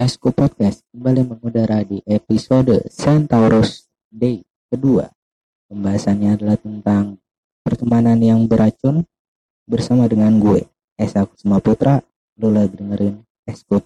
Esku 0.00 0.32
Podcast 0.32 0.80
kembali 0.96 1.28
mengudara 1.28 1.84
di 1.84 2.00
episode 2.08 2.88
Centaurus 2.88 3.84
Day 4.08 4.40
kedua. 4.72 5.12
Pembahasannya 5.68 6.40
adalah 6.40 6.56
tentang 6.56 7.20
pertemanan 7.60 8.16
yang 8.16 8.48
beracun 8.48 9.04
bersama 9.68 10.08
dengan 10.08 10.40
gue, 10.40 10.64
Esa 10.96 11.28
Kusuma 11.28 11.60
Putra. 11.60 12.00
Lo 12.40 12.48
dengerin 12.48 13.20
Esku 13.44 13.84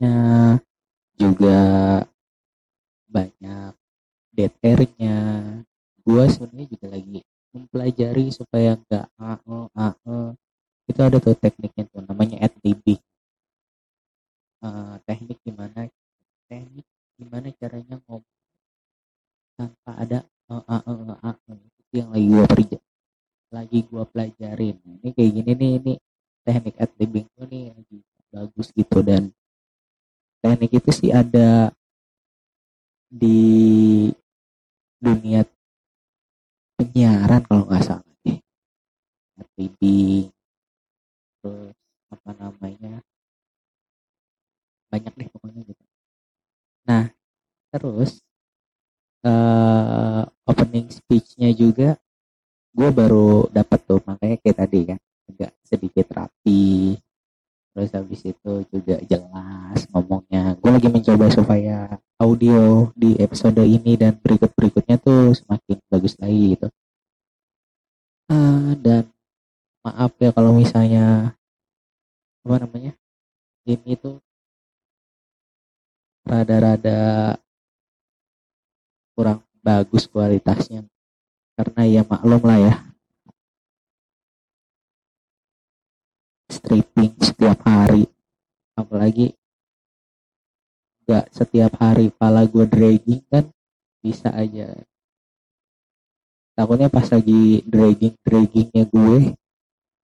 resek-reseknya 0.00 0.60
juga 1.14 1.58
banyak 3.08 3.72
dead 4.34 4.52
airnya. 4.62 5.18
Gue 6.04 6.24
sebenarnya 6.28 6.66
juga 6.68 6.86
lagi 6.94 7.18
mempelajari 7.54 8.26
supaya 8.34 8.74
nggak 8.76 9.06
ae 9.18 9.58
ae 9.78 10.18
itu 10.90 11.00
ada 11.00 11.18
tuh 11.22 11.38
tekniknya 11.38 11.84
tuh 11.88 12.02
namanya 12.04 12.36
AdLibbing 12.44 13.00
Eh, 14.64 14.96
teknik 15.04 15.38
gimana 15.44 15.80
teknik 16.48 16.86
gimana 17.20 17.48
caranya 17.60 17.96
ngomong 18.08 18.24
tanpa 19.60 19.92
ada 20.02 20.18
e 20.50 20.56
a 20.74 20.78
e 20.88 20.94
e 21.28 21.52
itu 21.78 21.92
yang 22.00 22.08
lagi 22.10 22.26
gua 22.32 22.46
kerja 22.48 22.78
lagi 23.52 23.78
gua 23.86 24.04
pelajarin. 24.08 24.76
Ini 24.82 25.08
kayak 25.14 25.30
gini 25.36 25.52
nih 25.60 25.70
ini 25.78 25.92
teknik 26.42 26.74
AdLibbing 26.80 27.26
tuh 27.36 27.46
nih 27.52 27.64
lagi 27.76 27.98
bagus 28.32 28.68
gitu. 28.72 28.98
Dan 29.04 29.30
teknik 30.44 30.76
itu 30.76 30.90
sih 30.92 31.08
ada 31.08 31.72
di 33.08 33.40
dunia 35.00 35.40
penyiaran 36.76 37.40
kalau 37.48 37.64
nggak 37.64 37.80
salah 37.80 38.12
deh. 38.28 38.36
AdLibbing 39.40 40.28
terus 41.40 41.72
apa 42.12 42.30
namanya? 42.36 43.00
Banyak 44.92 45.12
deh 45.16 45.28
pokoknya 45.32 45.64
gitu. 45.64 45.84
Nah 46.84 47.08
terus 47.72 48.20
eh 49.24 50.22
opening 50.44 50.92
speech-nya 50.92 51.48
juga 51.56 51.96
gue 52.76 52.88
baru 52.92 53.48
dapat 53.48 53.80
tuh 53.88 54.04
makanya 54.04 54.36
kayak 54.44 54.58
tadi 54.60 54.80
kan 54.92 55.00
agak 55.24 55.50
sedikit 55.64 56.06
rapi 56.12 57.00
terus 57.74 57.90
habis 57.90 58.22
itu 58.22 58.52
juga 58.70 58.96
jelas 59.10 59.78
ngomongnya. 59.90 60.54
Gue 60.62 60.70
lagi 60.70 60.86
mencoba 60.86 61.26
supaya 61.26 61.98
audio 62.22 62.94
di 62.94 63.18
episode 63.18 63.58
ini 63.66 63.98
dan 63.98 64.14
berikut 64.22 64.54
berikutnya 64.54 64.94
tuh 65.02 65.34
semakin 65.34 65.82
bagus 65.90 66.14
lagi 66.22 66.54
gitu. 66.54 66.70
Eh, 68.30 68.70
dan 68.78 69.10
maaf 69.82 70.14
ya 70.22 70.30
kalau 70.30 70.54
misalnya 70.54 71.34
apa 72.46 72.56
namanya 72.62 72.94
ini 73.66 73.98
tuh 73.98 74.22
rada-rada 76.22 77.34
kurang 79.18 79.42
bagus 79.66 80.06
kualitasnya. 80.06 80.86
Karena 81.58 81.82
ya 81.86 82.02
maklum 82.06 82.42
lah 82.46 82.58
ya 82.58 82.93
stripping 86.64 87.12
setiap 87.20 87.60
hari. 87.68 88.08
Apalagi 88.72 89.36
nggak 91.04 91.28
setiap 91.28 91.76
hari 91.76 92.08
pala 92.08 92.48
gue 92.48 92.64
dragging 92.64 93.20
kan 93.28 93.44
bisa 94.00 94.32
aja. 94.32 94.72
Takutnya 96.56 96.88
pas 96.88 97.04
lagi 97.12 97.60
dragging 97.68 98.16
draggingnya 98.24 98.88
gue 98.88 99.36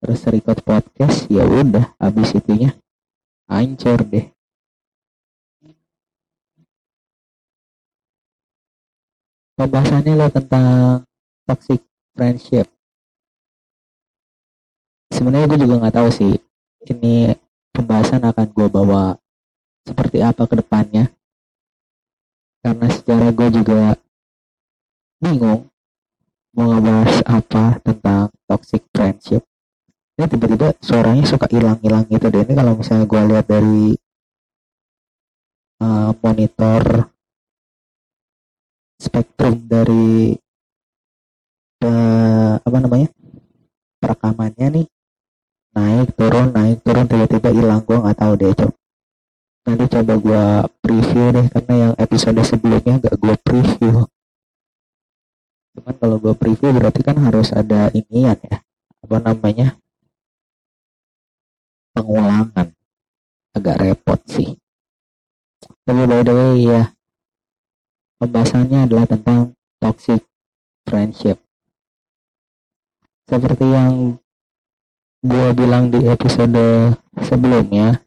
terus 0.01 0.21
record 0.29 0.61
podcast 0.61 1.29
ya 1.33 1.49
udah 1.49 1.97
habis 1.97 2.37
itunya 2.37 2.77
hancur 3.49 4.05
deh. 4.05 4.29
Pembahasannya 9.57 10.13
lo 10.17 10.29
tentang 10.29 11.05
toxic 11.49 11.81
friendship. 12.13 12.69
Sebenarnya 15.13 15.49
gue 15.49 15.59
juga 15.65 15.75
nggak 15.81 15.97
tahu 15.97 16.09
sih 16.13 16.50
ini 16.89 17.37
pembahasan 17.75 18.25
akan 18.25 18.49
gue 18.49 18.69
bawa 18.73 19.17
seperti 19.85 20.25
apa 20.25 20.49
ke 20.49 20.55
depannya. 20.61 21.05
Karena 22.61 22.87
secara 22.93 23.29
gue 23.33 23.49
juga 23.53 23.97
bingung 25.21 25.69
mau 26.57 26.67
ngebahas 26.77 27.21
apa 27.25 27.65
tentang 27.85 28.29
toxic 28.49 28.83
friendship. 28.93 29.43
Ini 30.17 30.29
tiba-tiba 30.29 30.77
suaranya 30.85 31.25
suka 31.25 31.49
hilang-hilang 31.49 32.05
gitu 32.13 32.29
deh. 32.29 32.45
Ini 32.45 32.53
kalau 32.53 32.77
misalnya 32.77 33.07
gue 33.09 33.21
lihat 33.33 33.47
dari 33.49 33.97
uh, 35.81 36.13
monitor 36.21 37.09
spektrum 39.01 39.65
dari 39.65 40.37
uh, 41.81 42.61
apa 42.61 42.79
namanya 42.85 43.09
perekamannya 43.97 44.67
nih 44.77 44.87
naik 45.77 46.09
turun 46.19 46.51
naik 46.55 46.79
turun 46.83 47.07
tiba-tiba 47.07 47.51
hilang. 47.55 47.81
Gue 47.87 47.99
nggak 47.99 48.19
tahu 48.19 48.33
deh 48.39 48.53
coba 48.55 48.81
nanti 49.61 49.85
coba 49.87 50.15
gue 50.17 50.45
preview 50.81 51.27
deh 51.31 51.47
karena 51.53 51.75
yang 51.77 51.95
episode 52.01 52.41
sebelumnya 52.43 52.99
gak 52.99 53.17
gue 53.21 53.35
preview. 53.45 53.95
Cuman 55.77 55.95
kalau 56.01 56.17
gue 56.19 56.35
preview 56.35 56.75
berarti 56.75 57.01
kan 57.07 57.17
harus 57.23 57.55
ada 57.55 57.93
inian 57.95 58.35
ya. 58.41 58.59
Apa 59.07 59.17
namanya? 59.23 59.79
Pengulangan. 61.95 62.75
Agak 63.55 63.77
repot 63.79 64.21
sih. 64.27 64.59
Tapi 65.87 66.03
by 66.07 66.23
the 66.27 66.33
way 66.35 66.55
ya 66.67 66.83
pembahasannya 68.21 68.91
adalah 68.91 69.07
tentang 69.07 69.55
toxic 69.79 70.27
friendship. 70.83 71.39
Seperti 73.31 73.67
yang 73.71 74.19
gue 75.21 75.47
bilang 75.53 75.93
di 75.93 76.05
episode 76.09 76.97
sebelumnya 77.21 78.01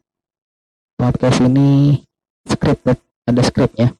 podcast 0.98 1.42
ini 1.46 2.02
scripted 2.46 2.98
ada 3.26 3.42
skripnya 3.42 3.94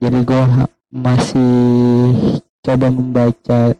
jadi 0.00 0.18
gue 0.24 0.42
masih 0.90 1.52
coba 2.64 2.88
membaca 2.88 3.76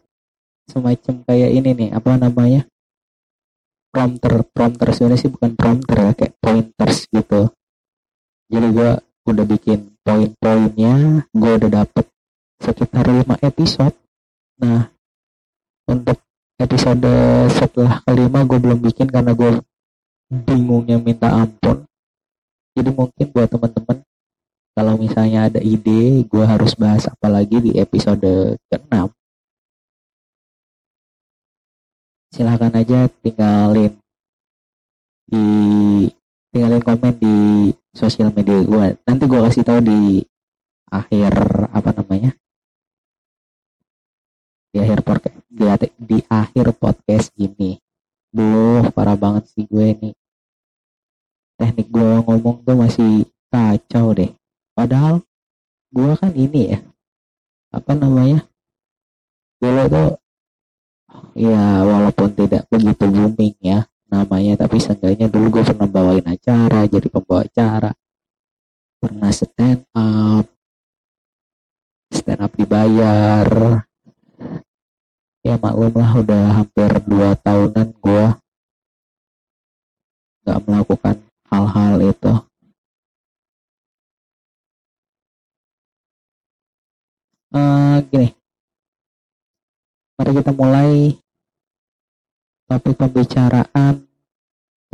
semacam 0.70 1.14
kayak 1.26 1.50
ini 1.50 1.70
nih 1.74 1.90
apa 1.96 2.14
namanya? 2.20 2.62
Prompter 3.90 4.46
prompter 4.54 4.94
sebenarnya 4.94 5.20
sih 5.26 5.32
bukan 5.32 5.58
prompter 5.58 5.96
ya 5.98 6.12
kayak 6.14 6.34
pointers 6.38 7.08
gitu. 7.10 7.50
Jadi 8.52 8.66
gue 8.70 8.90
udah 9.26 9.44
bikin 9.48 9.96
poin-poinnya 10.04 11.26
gue 11.32 11.52
udah 11.56 11.70
dapet 11.82 12.06
sekitar 12.62 13.08
5 13.08 13.26
episode. 13.40 13.96
Nah 14.62 14.92
untuk 15.90 16.22
episode 16.60 17.10
setelah 17.50 18.04
kelima 18.04 18.44
gue 18.44 18.58
belum 18.60 18.78
bikin 18.84 19.08
karena 19.08 19.32
gue 19.32 19.64
bingungnya 20.28 21.00
minta 21.00 21.32
ampun. 21.32 21.88
Jadi 22.76 22.90
mungkin 22.92 23.26
buat 23.32 23.48
teman-teman 23.50 24.04
kalau 24.80 24.94
misalnya 24.96 25.50
ada 25.50 25.60
ide 25.60 26.24
gue 26.24 26.44
harus 26.46 26.72
bahas 26.72 27.04
apa 27.04 27.28
lagi 27.28 27.60
di 27.60 27.76
episode 27.76 28.56
ke-6 28.70 29.12
silahkan 32.30 32.72
aja 32.72 33.10
tinggalin 33.20 33.92
di 35.28 35.44
tinggalin 36.48 36.80
komen 36.80 37.14
di 37.18 37.36
sosial 37.92 38.30
media 38.30 38.62
gue 38.62 38.86
nanti 39.04 39.24
gue 39.26 39.40
kasih 39.44 39.66
tahu 39.66 39.84
di 39.84 40.24
akhir 40.88 41.34
apa 41.74 41.90
namanya 42.00 42.32
di 44.70 44.78
akhir 44.78 45.02
podcast 45.02 45.29
di, 45.50 45.66
di 45.98 46.18
akhir 46.30 46.78
podcast 46.78 47.34
ini. 47.34 47.74
Duh, 48.30 48.86
parah 48.94 49.18
banget 49.18 49.50
sih 49.50 49.66
gue 49.66 49.86
ini 49.90 50.10
teknik 51.60 51.92
gue 51.92 52.24
ngomong 52.24 52.64
tuh 52.64 52.72
masih 52.72 53.28
kacau 53.52 54.16
deh. 54.16 54.32
Padahal 54.72 55.20
gue 55.92 56.12
kan 56.16 56.32
ini 56.32 56.72
ya 56.72 56.80
apa 57.70 57.92
namanya 57.94 58.46
dulu 59.60 59.82
tuh 59.86 60.10
ya 61.38 61.84
walaupun 61.86 62.30
tidak 62.34 62.66
begitu 62.70 63.06
booming 63.06 63.54
ya 63.60 63.86
namanya 64.10 64.58
tapi 64.66 64.82
seenggaknya 64.82 65.30
dulu 65.30 65.60
gue 65.60 65.62
pernah 65.66 65.86
bawain 65.86 66.24
acara 66.24 66.88
jadi 66.88 67.08
pembawa 67.12 67.44
acara. 67.44 67.92
Pernah 69.00 69.30
stand 69.32 69.84
up 69.92 70.48
stand 72.08 72.40
up 72.40 72.52
dibayar 72.56 73.46
ya 75.40 75.56
maklum 75.56 75.94
lah 75.96 76.12
udah 76.20 76.44
hampir 76.60 76.90
dua 77.08 77.32
tahunan 77.40 77.88
gue 77.96 78.24
nggak 80.44 80.58
melakukan 80.68 81.16
hal-hal 81.48 81.96
itu 82.04 82.32
uh, 87.56 87.96
gini 88.08 88.28
mari 90.20 90.30
kita 90.36 90.52
mulai 90.52 90.92
topik 92.70 92.94
pembicaraan 92.94 94.06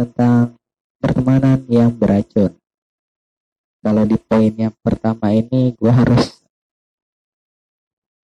tentang 0.00 0.56
pertemanan 0.96 1.60
yang 1.68 1.92
beracun. 1.92 2.56
Kalau 3.84 4.02
di 4.08 4.16
poin 4.16 4.50
yang 4.56 4.72
pertama 4.80 5.30
ini 5.36 5.76
gue 5.76 5.92
harus 5.92 6.40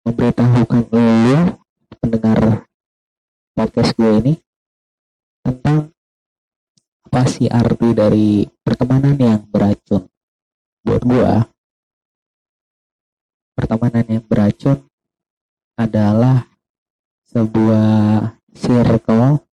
memberitahukan 0.07 0.83
lo 0.89 1.60
pendengar 2.01 2.65
podcast 3.53 3.93
gue 3.93 4.11
ini 4.25 4.33
tentang 5.45 5.93
apa 7.05 7.21
sih 7.29 7.45
arti 7.45 7.93
dari 7.93 8.41
pertemanan 8.65 9.13
yang 9.21 9.45
beracun. 9.45 10.09
Buat 10.81 11.03
gue, 11.05 11.33
pertemanan 13.53 14.05
yang 14.09 14.25
beracun 14.25 14.81
adalah 15.77 16.49
sebuah 17.29 18.33
circle 18.57 19.45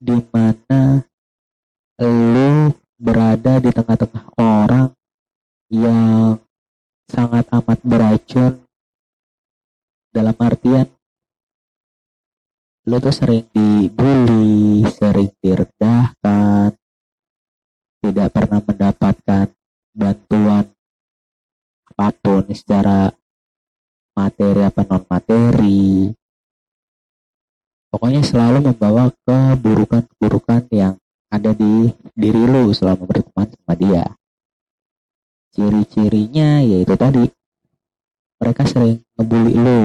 di 0.00 0.16
mana 0.32 1.04
lu 2.00 2.72
berada 2.96 3.60
di 3.60 3.68
tengah-tengah 3.68 4.26
orang 4.40 4.88
yang 5.68 6.40
sangat 7.04 7.44
amat 7.52 7.78
beracun 7.84 8.64
dalam 10.10 10.36
artian 10.38 10.86
lu 12.88 12.96
tuh 12.98 13.14
sering 13.14 13.46
dibully, 13.54 14.82
sering 14.88 15.30
direndahkan, 15.38 16.74
tidak 18.00 18.28
pernah 18.32 18.60
mendapatkan 18.64 19.46
bantuan 19.94 20.64
apa 21.90 22.08
pun 22.16 22.44
secara 22.50 23.12
materi 24.16 24.62
apa 24.64 24.80
non 24.88 25.04
materi 25.04 26.08
pokoknya 27.90 28.22
selalu 28.24 28.72
membawa 28.72 29.12
keburukan-keburukan 29.26 30.70
yang 30.72 30.94
ada 31.30 31.54
di 31.54 31.90
diri 32.14 32.42
lu 32.42 32.70
selama 32.74 33.06
berteman 33.06 33.46
sama 33.54 33.74
dia. 33.78 34.04
Ciri-cirinya 35.50 36.62
yaitu 36.62 36.94
tadi 36.94 37.26
mereka 38.40 38.64
sering 38.64 39.04
ngebully 39.20 39.52
lu 39.52 39.80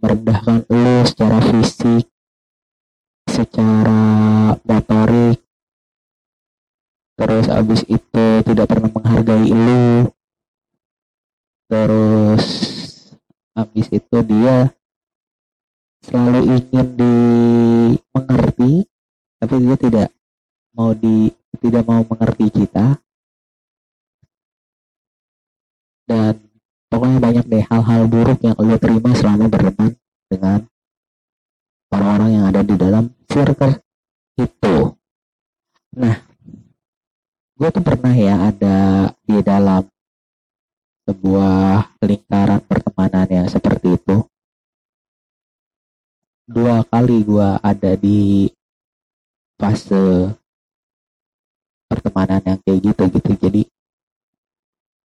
merendahkan 0.00 0.64
lu 0.72 1.04
secara 1.04 1.38
fisik 1.44 2.08
secara 3.28 4.00
motorik. 4.64 5.38
Terus 7.20 7.46
abis 7.52 7.84
itu 7.84 8.26
tidak 8.48 8.66
pernah 8.66 8.88
menghargai 8.88 9.52
lu. 9.52 10.08
Terus 11.68 12.44
habis 13.52 13.86
itu 13.92 14.16
dia 14.24 14.72
selalu 16.00 16.56
ingin 16.56 16.86
dimengerti 16.96 18.88
tapi 19.36 19.54
dia 19.60 19.76
tidak 19.76 20.08
mau 20.72 20.96
di 20.96 21.28
tidak 21.60 21.84
mau 21.84 22.00
mengerti 22.02 22.48
kita. 22.48 22.96
Dan 26.08 26.49
pokoknya 27.00 27.16
banyak 27.16 27.44
deh 27.48 27.64
hal-hal 27.64 28.02
buruk 28.12 28.44
yang 28.44 28.52
lo 28.60 28.76
terima 28.76 29.16
selama 29.16 29.48
berteman 29.48 29.96
dengan 30.28 30.68
orang-orang 31.88 32.30
yang 32.36 32.44
ada 32.52 32.60
di 32.60 32.76
dalam 32.76 33.08
circle 33.24 33.80
itu. 34.36 34.76
Nah 35.96 36.20
gue 37.56 37.68
tuh 37.72 37.80
pernah 37.80 38.12
ya 38.12 38.52
ada 38.52 39.08
di 39.24 39.40
dalam 39.40 39.88
sebuah 41.08 41.96
lingkaran 42.04 42.60
pertemanan 42.68 43.28
yang 43.32 43.48
seperti 43.48 43.96
itu. 43.96 44.20
Dua 46.44 46.84
kali 46.84 47.24
gue 47.24 47.48
ada 47.64 47.96
di 47.96 48.44
fase 49.56 50.36
pertemanan 51.88 52.44
yang 52.44 52.60
kayak 52.60 52.92
gitu 52.92 53.02
gitu. 53.08 53.32
Jadi 53.40 53.62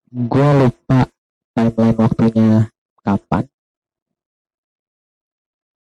gue 0.08 0.48
lupa 0.56 1.04
timeline 1.52 1.98
waktunya 2.00 2.68
kapan? 3.04 3.44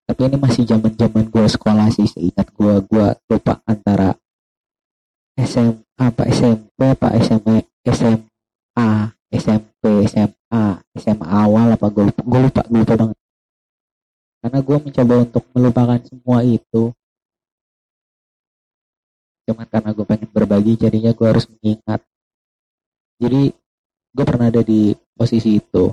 Tapi 0.08 0.20
ini 0.28 0.36
masih 0.36 0.68
zaman 0.68 0.92
zaman 0.92 1.24
gue 1.32 1.46
sekolah 1.48 1.88
sih 1.88 2.04
seingat 2.04 2.52
gue 2.52 2.74
gue 2.84 3.06
lupa 3.32 3.64
antara 3.64 4.12
SM 5.40 5.72
apa 5.96 6.28
SMP 6.28 6.78
apa 6.92 7.16
SMA 7.16 7.64
SMA 7.88 8.90
SMP 9.32 9.82
SMA 10.04 10.64
SMA 11.00 11.26
awal 11.26 11.72
apa 11.72 11.86
gue 11.88 12.04
lupa 12.12 12.20
gue 12.20 12.40
lupa 12.44 12.62
gue 12.68 12.80
lupa 12.84 12.94
banget. 13.00 13.18
Karena 14.42 14.58
gue 14.58 14.76
mencoba 14.82 15.14
untuk 15.22 15.44
melupakan 15.54 16.00
semua 16.04 16.38
itu. 16.44 16.92
Cuman 19.48 19.66
karena 19.70 19.90
gue 19.96 20.04
pengen 20.04 20.28
berbagi 20.28 20.72
jadinya 20.76 21.16
gue 21.16 21.26
harus 21.26 21.46
mengingat. 21.48 22.00
Jadi 23.22 23.54
gue 24.12 24.24
pernah 24.28 24.52
ada 24.52 24.60
di 24.60 24.92
posisi 25.16 25.60
itu. 25.60 25.92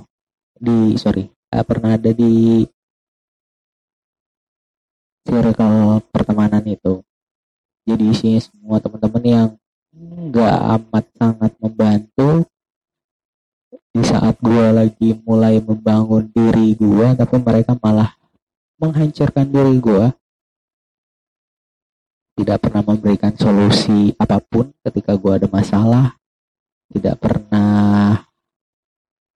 Di 0.60 0.94
sorry 1.00 1.24
uh, 1.28 1.64
pernah 1.64 1.96
ada 1.96 2.10
di 2.12 2.64
circle 5.24 6.00
pertemanan 6.10 6.64
itu. 6.66 7.02
Jadi 7.84 8.04
isinya 8.12 8.40
semua 8.40 8.76
teman-teman 8.78 9.24
yang 9.24 9.48
nggak 10.30 10.58
amat 10.78 11.04
sangat 11.18 11.52
membantu 11.58 12.46
di 13.90 14.02
saat 14.06 14.38
gue 14.38 14.66
lagi 14.70 15.18
mulai 15.26 15.58
membangun 15.58 16.30
diri 16.30 16.78
gue 16.78 17.06
tapi 17.18 17.36
mereka 17.42 17.74
malah 17.82 18.14
menghancurkan 18.78 19.50
diri 19.50 19.82
gue 19.82 20.06
tidak 22.38 22.62
pernah 22.62 22.82
memberikan 22.86 23.34
solusi 23.34 24.14
apa 24.14 24.38
pun 24.38 24.70
ketika 24.86 25.18
gue 25.18 25.42
ada 25.42 25.48
masalah 25.50 26.14
tidak 26.94 27.18
pernah 27.18 28.22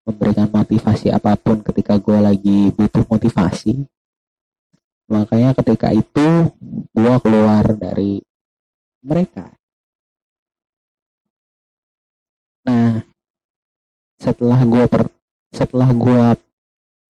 memberikan 0.07 0.49
motivasi 0.49 1.13
apa 1.13 1.37
pun 1.37 1.61
ketika 1.61 1.97
gue 2.01 2.17
lagi 2.17 2.59
butuh 2.73 3.05
motivasi. 3.05 3.85
Makanya 5.11 5.51
ketika 5.59 5.91
itu 5.91 6.49
gue 6.95 7.15
keluar 7.21 7.63
dari 7.75 8.23
mereka. 9.03 9.51
Nah 12.65 13.03
setelah 14.21 14.61
gue 14.61 14.85
per, 14.85 15.09
setelah 15.49 15.89
gue 15.89 16.25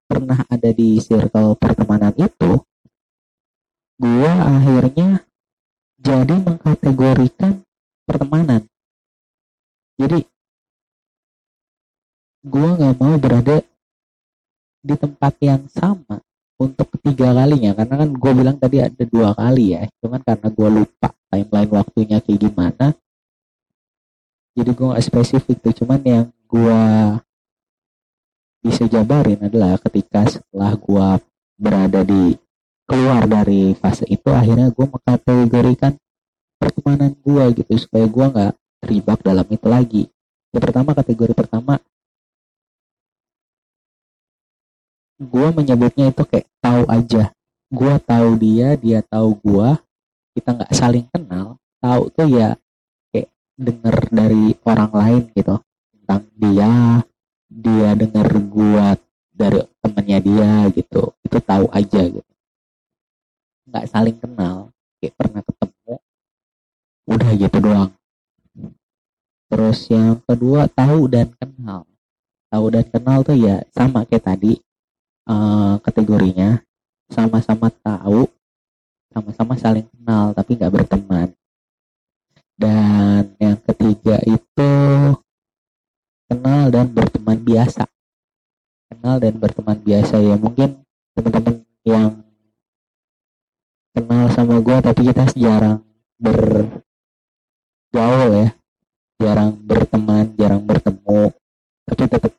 pernah 0.08 0.40
ada 0.48 0.70
di 0.72 1.00
circle 1.00 1.56
pertemanan 1.60 2.16
itu 2.16 2.60
gue 4.02 4.32
akhirnya 4.32 5.24
jadi 6.02 6.36
mengkategorikan 6.42 7.62
pertemanan. 8.10 8.66
Jadi 10.02 10.26
gue 12.42 12.70
nggak 12.74 12.98
mau 12.98 13.16
berada 13.22 13.62
di 14.82 14.96
tempat 14.98 15.34
yang 15.46 15.62
sama 15.70 16.18
untuk 16.58 16.90
ketiga 16.98 17.34
kalinya. 17.34 17.74
Karena 17.78 17.96
kan 18.06 18.10
gue 18.14 18.32
bilang 18.34 18.58
tadi 18.58 18.78
ada 18.82 19.04
dua 19.06 19.34
kali 19.34 19.78
ya. 19.78 19.86
Cuman 20.02 20.22
karena 20.22 20.48
gue 20.50 20.70
lupa 20.70 21.10
timeline 21.30 21.72
waktunya 21.74 22.18
kayak 22.22 22.40
gimana. 22.42 22.86
Jadi 24.52 24.70
gue 24.74 24.88
gak 24.94 25.06
spesifik 25.06 25.58
tuh. 25.62 25.74
Cuman 25.82 26.02
yang 26.06 26.28
gue 26.50 26.82
bisa 28.62 28.86
jabarin 28.86 29.42
adalah 29.42 29.82
ketika 29.82 30.30
setelah 30.30 30.78
gue 30.78 31.08
berada 31.58 32.02
di 32.06 32.38
keluar 32.86 33.26
dari 33.26 33.72
fase 33.78 34.04
itu 34.06 34.28
akhirnya 34.30 34.70
gue 34.70 34.86
mengkategorikan 34.86 35.94
pertemanan 36.58 37.14
gue 37.22 37.44
gitu. 37.58 37.72
Supaya 37.78 38.06
gue 38.06 38.26
nggak 38.34 38.54
terjebak 38.82 39.20
dalam 39.22 39.48
itu 39.50 39.68
lagi. 39.70 40.04
Yang 40.52 40.62
pertama 40.68 40.92
kategori 40.92 41.34
pertama 41.38 41.80
gue 45.22 45.48
menyebutnya 45.54 46.10
itu 46.10 46.24
kayak 46.26 46.50
tahu 46.58 46.84
aja. 46.90 47.30
Gue 47.70 47.94
tahu 48.02 48.30
dia 48.42 48.74
dia 48.74 49.00
tahu 49.06 49.38
gue 49.38 49.70
kita 50.34 50.50
nggak 50.58 50.74
saling 50.74 51.06
kenal. 51.14 51.62
Tahu 51.78 52.02
tuh 52.10 52.28
ya 52.28 52.58
kayak 53.14 53.30
denger 53.54 53.98
dari 54.10 54.58
orang 54.66 54.92
lain 54.92 55.24
gitu. 55.38 55.56
Tentang 55.94 56.24
dia 56.34 56.74
dia 57.52 57.90
denger 57.94 58.30
gue 58.50 58.86
dari 59.30 59.62
temennya 59.86 60.20
dia 60.26 60.52
gitu. 60.74 61.14
Itu 61.22 61.38
tahu 61.38 61.70
aja 61.70 62.02
gitu. 62.02 62.32
Nggak 63.70 63.86
saling 63.94 64.18
kenal. 64.18 64.74
Kayak 64.98 65.14
pernah 65.22 65.42
ketemu. 65.46 65.94
Udah 67.06 67.32
gitu 67.38 67.58
doang. 67.62 67.92
Terus 69.52 69.80
yang 69.92 70.18
kedua 70.26 70.66
tahu 70.66 71.06
dan 71.06 71.30
kenal. 71.38 71.86
Tahu 72.50 72.66
dan 72.74 72.86
kenal 72.90 73.20
tuh 73.22 73.38
ya 73.38 73.62
sama 73.70 74.04
kayak 74.04 74.26
tadi 74.26 74.60
uh, 75.32 75.80
kategorinya. 75.80 76.60
Sama-sama 77.08 77.72
tahu 77.72 78.28
sama-sama 79.12 79.60
saling 79.60 79.84
kenal 79.92 80.32
tapi 80.32 80.56
nggak 80.56 80.72
berteman. 80.72 81.36
Dan 82.56 83.36
yang 83.42 83.60
ketiga 83.68 84.22
itu 84.24 84.72
kenal 86.32 86.72
dan 86.72 86.88
berteman 86.92 87.40
biasa. 87.44 87.84
Kenal 88.92 89.20
dan 89.20 89.36
berteman 89.36 89.76
biasa 89.84 90.16
ya. 90.24 90.40
Mungkin 90.40 90.80
teman-teman 91.18 91.68
yang 91.84 92.24
kenal 93.92 94.32
sama 94.32 94.64
gue 94.64 94.78
tapi 94.80 95.02
kita 95.12 95.28
jarang 95.36 95.84
bergaul 96.22 96.80
ya. 98.32 98.56
Jarang 99.20 99.60
berteman 99.60 100.32
jarang 100.40 100.64
bertemu. 100.64 101.36
Tapi 101.84 102.04
tetap 102.08 102.32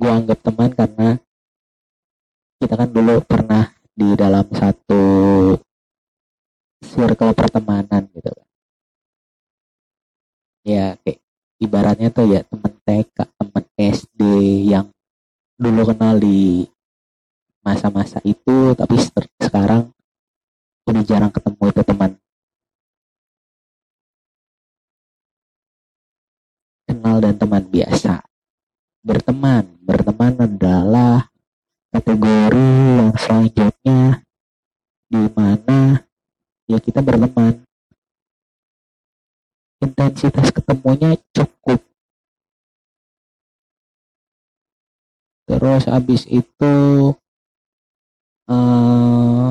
gue 0.00 0.10
anggap 0.10 0.38
teman 0.42 0.72
karena 0.74 1.20
kita 2.60 2.76
kan 2.76 2.92
dulu 2.92 3.24
pernah 3.24 3.72
di 3.96 4.12
dalam 4.12 4.44
satu 4.52 5.04
circle 6.84 7.32
pertemanan 7.32 8.04
gitu 8.12 8.28
kan. 8.28 8.48
Ya 10.68 10.86
kayak 11.00 11.24
ibaratnya 11.56 12.12
tuh 12.12 12.28
ya 12.28 12.44
temen 12.44 12.76
TK 12.84 13.16
temen 13.16 13.64
SD 13.80 14.20
yang 14.68 14.92
dulu 15.56 15.88
kenal 15.88 16.20
di 16.20 16.68
masa-masa 17.64 18.20
itu 18.28 18.76
tapi 18.76 18.96
sekarang 19.40 19.88
udah 20.84 21.02
jarang 21.08 21.32
ketemu 21.32 21.64
itu 21.64 21.80
teman. 21.80 22.10
Kenal 26.84 27.16
dan 27.24 27.34
teman 27.40 27.64
biasa. 27.72 28.20
Berteman 29.00 29.64
berteman 29.80 30.36
adalah 30.44 31.29
kategori 31.90 32.70
yang 33.02 33.10
selanjutnya 33.18 34.22
di 35.10 35.22
mana 35.34 36.06
ya 36.70 36.78
kita 36.78 37.02
berteman. 37.02 37.66
Intensitas 39.82 40.54
ketemunya 40.54 41.18
cukup. 41.34 41.82
Terus 45.50 45.82
habis 45.90 46.22
itu 46.30 46.74
uh, 48.46 49.48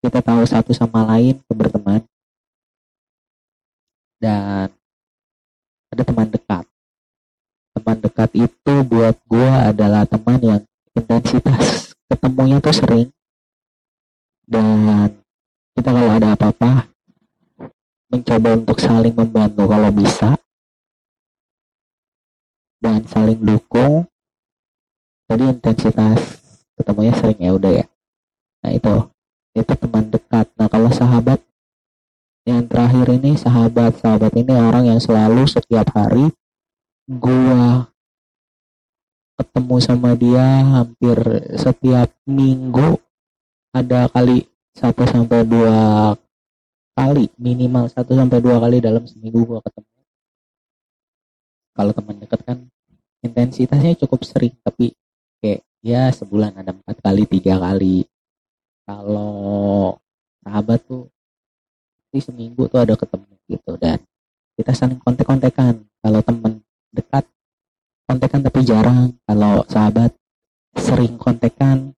kita 0.00 0.18
tahu 0.24 0.48
satu 0.48 0.72
sama 0.72 1.04
lain 1.12 1.44
berteman. 1.50 2.00
Dan 4.16 4.72
ada 5.92 6.02
teman 6.06 6.28
dekat. 6.32 6.64
Teman 7.74 7.96
dekat 8.00 8.30
itu 8.32 8.74
buat 8.86 9.18
gue 9.28 9.50
adalah 9.50 10.08
teman 10.08 10.40
yang 10.40 10.62
intensitas 10.94 11.94
ketemunya 12.08 12.62
tuh 12.62 12.74
sering. 12.74 13.08
Dan 14.44 15.10
kita 15.74 15.90
kalau 15.90 16.12
ada 16.14 16.38
apa-apa 16.38 16.86
mencoba 18.12 18.48
untuk 18.54 18.78
saling 18.78 19.14
membantu 19.14 19.66
kalau 19.66 19.90
bisa. 19.90 20.38
Dan 22.78 23.02
saling 23.08 23.40
dukung. 23.42 24.06
Jadi 25.26 25.50
intensitas 25.50 26.42
ketemunya 26.78 27.14
sering 27.16 27.38
ya 27.42 27.50
udah 27.56 27.72
ya. 27.82 27.86
Nah 28.62 28.72
itu. 28.72 28.96
Itu 29.54 29.72
teman 29.78 30.10
dekat. 30.10 30.50
Nah 30.58 30.66
kalau 30.66 30.90
sahabat 30.90 31.38
yang 32.44 32.68
terakhir 32.68 33.08
ini 33.08 33.40
sahabat 33.40 33.96
sahabat 34.04 34.36
ini 34.36 34.52
orang 34.52 34.84
yang 34.84 35.00
selalu 35.00 35.48
setiap 35.48 35.88
hari 35.96 36.28
gua 37.08 37.88
ketemu 39.34 39.76
sama 39.82 40.14
dia 40.14 40.46
hampir 40.62 41.18
setiap 41.58 42.10
minggu. 42.26 42.98
Ada 43.74 44.06
kali 44.06 44.46
satu 44.74 45.02
sampai 45.02 45.42
dua 45.42 46.14
kali 46.94 47.26
minimal 47.42 47.90
satu 47.90 48.14
sampai 48.14 48.38
dua 48.38 48.62
kali 48.62 48.78
dalam 48.78 49.02
seminggu 49.02 49.42
gua 49.42 49.58
ketemu. 49.62 49.90
Kalau 51.74 51.90
teman 51.90 52.16
dekat 52.22 52.40
kan 52.46 52.58
intensitasnya 53.26 53.98
cukup 54.06 54.22
sering 54.22 54.54
tapi 54.62 54.94
kayak 55.42 55.66
ya 55.82 56.06
sebulan 56.14 56.54
ada 56.54 56.70
empat 56.70 57.02
kali 57.02 57.26
tiga 57.26 57.58
kali. 57.58 58.06
Kalau 58.86 59.98
sahabat 60.46 60.86
tuh 60.86 61.10
di 62.14 62.22
seminggu 62.22 62.70
tuh 62.70 62.78
ada 62.78 62.94
ketemu 62.94 63.34
gitu 63.50 63.74
dan 63.74 63.98
kita 64.54 64.70
saling 64.70 65.02
kontek-kontekan. 65.02 65.82
Kalau 65.98 66.20
teman 66.22 66.62
dekat 66.94 67.26
kontekan 68.04 68.40
tapi 68.44 68.60
jarang. 68.64 69.16
Kalau 69.24 69.64
sahabat 69.68 70.12
sering 70.76 71.16
kontekan. 71.16 71.92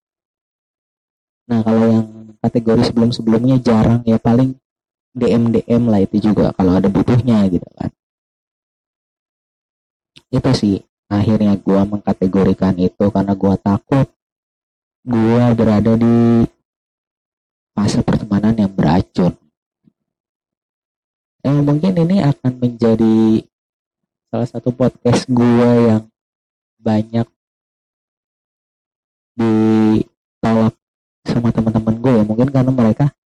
Nah 1.47 1.61
kalau 1.63 1.85
yang 1.87 2.07
kategori 2.43 2.93
sebelum-sebelumnya 2.93 3.63
jarang 3.63 4.03
ya. 4.07 4.19
Paling 4.19 4.55
DM 5.17 5.49
DM 5.55 5.83
lah 5.89 6.05
itu 6.05 6.21
juga 6.21 6.53
kalau 6.53 6.77
ada 6.77 6.93
butuhnya 6.93 7.49
gitu 7.49 7.67
kan. 7.77 7.91
Itu 10.29 10.51
sih 10.53 10.77
akhirnya 11.07 11.55
gue 11.57 11.81
mengkategorikan 11.87 12.75
itu 12.83 13.09
karena 13.15 13.33
gue 13.39 13.55
takut 13.63 14.11
gue 15.07 15.45
berada 15.55 15.95
di 15.95 16.43
fase 17.73 18.03
pertemanan 18.03 18.59
yang 18.59 18.73
beracun. 18.75 19.33
Yang 21.47 21.59
mungkin 21.63 21.95
ini 21.95 22.17
akan 22.27 22.53
menjadi 22.59 23.47
salah 24.37 24.53
satu 24.53 24.69
podcast 24.69 25.25
gue 25.33 25.71
yang 25.89 26.05
banyak 26.77 27.25
ditolak 29.33 30.77
sama 31.25 31.49
teman-teman 31.57 31.97
gue 31.97 32.13
ya. 32.21 32.25
Mungkin 32.29 32.53
karena 32.53 32.69
mereka 32.69 33.17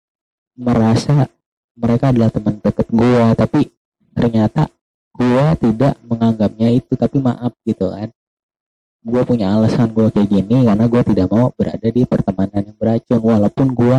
merasa 0.54 1.26
mereka 1.74 2.14
adalah 2.14 2.30
teman 2.30 2.62
dekat 2.62 2.86
gue 2.94 3.24
tapi 3.34 3.74
ternyata 4.14 4.70
gue 5.18 5.46
tidak 5.58 5.98
menganggapnya 6.06 6.78
itu. 6.78 6.94
Tapi 6.94 7.18
maaf 7.18 7.58
gitu 7.66 7.90
kan. 7.90 8.14
Gue 9.02 9.26
punya 9.26 9.50
alasan 9.58 9.90
gue 9.90 10.14
kayak 10.14 10.30
gini 10.30 10.62
karena 10.62 10.86
gue 10.86 11.02
tidak 11.10 11.26
mau 11.26 11.50
berada 11.58 11.88
di 11.90 12.06
pertemanan 12.06 12.70
yang 12.70 12.78
beracun. 12.78 13.18
Walaupun 13.18 13.66
gue 13.74 13.98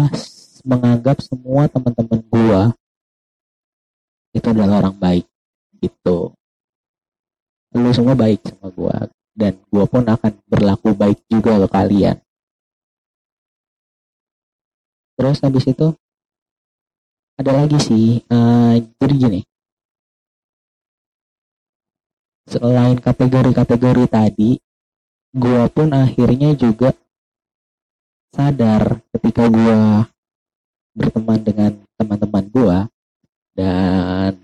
menganggap 0.64 1.20
semua 1.20 1.68
teman-teman 1.68 2.24
gue 2.24 2.62
itu 4.32 4.48
adalah 4.48 4.88
orang 4.88 4.96
baik 4.96 5.28
gitu 5.84 6.32
lu 7.72 7.90
semua 7.96 8.16
baik 8.20 8.44
sama 8.44 8.68
gue 8.72 8.98
dan 9.32 9.54
gue 9.56 9.86
pun 9.88 10.04
akan 10.04 10.32
berlaku 10.48 10.92
baik 10.92 11.24
juga 11.32 11.56
ke 11.64 11.68
kalian. 11.72 12.18
Terus 15.16 15.38
habis 15.40 15.66
itu 15.70 15.88
ada 17.40 17.52
lagi 17.56 17.78
sih 17.80 18.20
uh, 18.28 18.76
jadi 19.00 19.16
gini. 19.16 19.42
Selain 22.52 23.00
kategori-kategori 23.00 24.06
tadi 24.12 24.52
gue 25.32 25.64
pun 25.72 25.88
akhirnya 25.96 26.52
juga 26.60 26.92
sadar 28.36 29.00
ketika 29.16 29.48
gue 29.48 29.80
berteman 30.92 31.40
dengan 31.40 31.72
teman-teman 31.96 32.46
gue 32.52 32.78
dan 33.56 34.36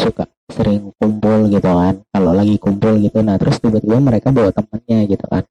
suka 0.00 0.24
sering 0.50 0.94
kumpul 0.96 1.50
gitu 1.50 1.66
kan. 1.66 1.94
Kalau 2.14 2.32
lagi 2.34 2.56
kumpul 2.58 2.98
gitu 3.02 3.18
nah 3.22 3.36
terus 3.40 3.58
tiba-tiba 3.58 3.98
mereka 3.98 4.30
bawa 4.30 4.50
temennya 4.54 4.98
gitu 5.10 5.26
kan. 5.26 5.44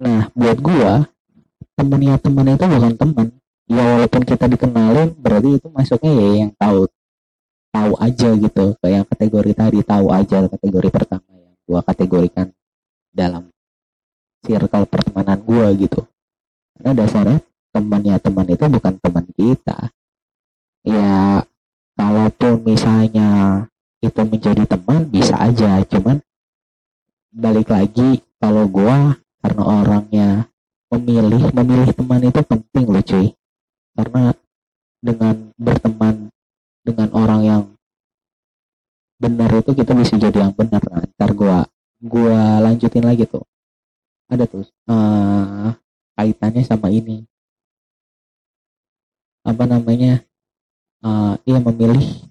Nah 0.00 0.28
buat 0.36 0.58
gua 0.60 1.08
temennya 1.76 2.16
temen 2.20 2.46
itu 2.56 2.64
bukan 2.64 2.94
temen. 2.96 3.26
Ya 3.66 3.82
walaupun 3.82 4.22
kita 4.22 4.46
dikenalin 4.46 5.10
berarti 5.18 5.58
itu 5.58 5.66
masuknya 5.74 6.12
ya 6.14 6.28
yang 6.46 6.52
tahu 6.56 6.86
tahu 7.74 7.92
aja 8.00 8.28
gitu. 8.36 8.64
Kayak 8.80 9.04
kategori 9.12 9.52
tadi 9.52 9.78
tahu 9.84 10.06
aja 10.12 10.38
kategori 10.48 10.88
pertama 10.88 11.28
yang 11.32 11.54
gua 11.66 11.80
kategorikan 11.84 12.52
dalam 13.12 13.48
circle 14.44 14.86
pertemanan 14.88 15.38
gua 15.42 15.68
gitu. 15.74 16.06
Karena 16.76 16.92
dasarnya 16.92 17.38
temannya 17.72 18.16
teman 18.20 18.46
itu 18.48 18.64
bukan 18.68 18.94
teman 19.00 19.26
kita 19.36 19.95
ya 20.86 21.42
kalaupun 21.98 22.62
misalnya 22.62 23.66
itu 23.98 24.20
menjadi 24.22 24.62
teman 24.64 25.10
bisa 25.10 25.34
aja. 25.36 25.82
Cuman 25.82 26.22
balik 27.34 27.68
lagi 27.68 28.22
kalau 28.38 28.70
gua 28.70 29.18
karena 29.42 29.62
orangnya 29.66 30.28
memilih 30.94 31.50
memilih 31.50 31.90
teman 31.90 32.22
itu 32.22 32.40
penting 32.46 32.84
loh 32.86 33.02
cuy. 33.02 33.26
Karena 33.98 34.30
dengan 35.02 35.34
berteman 35.58 36.30
dengan 36.86 37.08
orang 37.10 37.40
yang 37.42 37.62
benar 39.16 39.50
itu 39.58 39.74
kita 39.74 39.92
bisa 39.96 40.14
jadi 40.14 40.46
yang 40.46 40.54
benar. 40.54 40.80
Nah, 40.86 41.02
ntar 41.18 41.34
gua 41.34 41.66
gua 41.98 42.62
lanjutin 42.62 43.02
lagi 43.02 43.26
tuh. 43.26 43.42
Ada 44.30 44.46
tuh 44.46 44.66
uh, 44.86 45.74
kaitannya 46.14 46.62
sama 46.62 46.94
ini. 46.94 47.26
Apa 49.46 49.62
namanya 49.66 50.26
uh, 51.06 51.34
ia 51.46 51.58
memilih 51.62 52.26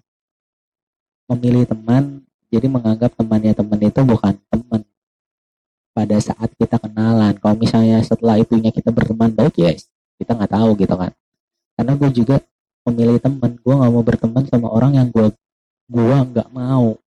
memilih 1.31 1.63
teman 1.65 2.21
jadi 2.51 2.67
menganggap 2.69 3.15
temannya 3.15 3.53
teman 3.55 3.79
itu 3.81 4.01
bukan 4.03 4.33
teman. 4.51 4.81
Pada 5.95 6.17
saat 6.19 6.51
kita 6.59 6.75
kenalan 6.75 7.39
kalau 7.39 7.55
misalnya 7.55 8.03
setelah 8.03 8.35
itunya 8.35 8.67
kita 8.69 8.91
berteman 8.91 9.31
baik 9.31 9.55
ya 9.55 9.71
kita 10.19 10.35
nggak 10.35 10.51
tahu 10.51 10.69
gitu 10.75 10.95
kan. 10.95 11.11
Karena 11.79 11.93
gue 11.95 12.09
juga 12.11 12.35
memilih 12.85 13.17
teman 13.23 13.55
gue 13.55 13.73
nggak 13.73 13.91
mau 13.91 14.03
berteman 14.03 14.43
sama 14.51 14.67
orang 14.69 14.99
yang 14.99 15.07
gue 15.09 15.31
gue 15.87 16.15
nggak 16.35 16.49
mau. 16.51 16.99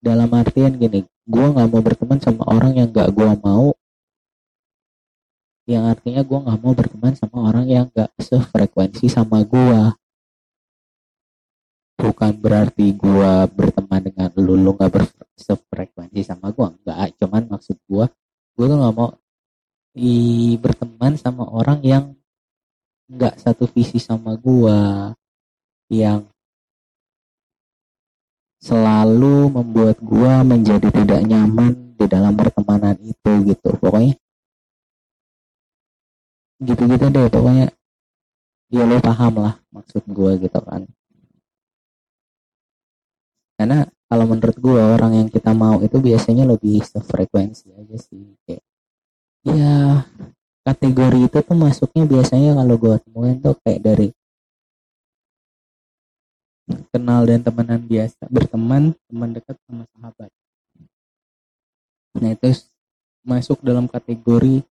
Dalam 0.00 0.28
artian 0.32 0.72
gini 0.76 1.04
gue 1.04 1.46
nggak 1.52 1.68
mau 1.68 1.80
berteman 1.84 2.18
sama 2.20 2.44
orang 2.48 2.76
yang 2.76 2.88
nggak 2.88 3.12
gue 3.12 3.30
mau 3.44 3.76
yang 5.64 5.88
artinya 5.88 6.20
gue 6.20 6.38
nggak 6.44 6.60
mau 6.60 6.72
berteman 6.76 7.14
sama 7.16 7.48
orang 7.48 7.64
yang 7.64 7.86
gak 7.88 8.12
sefrekuensi 8.20 9.08
sama 9.08 9.40
gue 9.44 9.80
bukan 11.96 12.32
berarti 12.36 12.92
gue 12.92 13.32
berteman 13.48 14.00
dengan 14.04 14.28
lu 14.36 14.60
lu 14.60 14.76
gak 14.76 14.92
sefrekuensi 15.40 16.20
sama 16.20 16.52
gue 16.52 16.68
enggak 16.68 17.16
cuman 17.16 17.42
maksud 17.48 17.76
gue 17.88 18.04
gue 18.54 18.64
tuh 18.68 18.76
nggak 18.76 18.94
mau 18.94 19.08
i 19.96 20.14
berteman 20.60 21.16
sama 21.16 21.48
orang 21.48 21.80
yang 21.80 22.04
nggak 23.08 23.40
satu 23.40 23.64
visi 23.70 23.96
sama 23.96 24.36
gue 24.36 24.78
yang 25.92 26.28
selalu 28.64 29.52
membuat 29.52 30.00
gue 30.00 30.32
menjadi 30.40 30.88
tidak 30.88 31.20
nyaman 31.28 31.92
di 32.00 32.06
dalam 32.08 32.32
pertemanan 32.32 32.96
itu 33.04 33.44
gitu. 33.44 33.76
Pokoknya 33.76 34.16
gitu-gitu 36.62 37.06
deh 37.10 37.26
pokoknya 37.30 37.66
ya 38.70 38.84
lo 38.86 38.98
paham 39.02 39.34
lah 39.38 39.54
maksud 39.70 40.02
gue 40.06 40.32
gitu 40.42 40.60
kan. 40.62 40.86
Karena 43.54 43.86
kalau 44.10 44.24
menurut 44.26 44.56
gue 44.58 44.82
orang 44.82 45.12
yang 45.14 45.28
kita 45.30 45.54
mau 45.54 45.78
itu 45.82 45.96
biasanya 45.98 46.46
lebih 46.46 46.82
sefrekuensi 46.82 47.70
aja 47.74 47.96
sih 47.98 48.34
kayak 48.46 48.62
ya 49.46 50.02
kategori 50.64 51.28
itu 51.28 51.38
tuh 51.44 51.56
masuknya 51.56 52.04
biasanya 52.08 52.56
kalau 52.58 52.74
gue 52.80 52.94
temuin 53.04 53.36
tuh 53.38 53.54
kayak 53.62 53.80
dari 53.84 54.08
kenal 56.88 57.28
dan 57.28 57.44
temenan 57.44 57.82
biasa 57.84 58.24
berteman 58.32 58.96
teman 59.06 59.30
dekat 59.36 59.56
sama 59.68 59.84
sahabat. 59.92 60.30
Nah 62.16 62.30
itu 62.32 62.48
masuk 63.24 63.60
dalam 63.60 63.84
kategori 63.84 64.64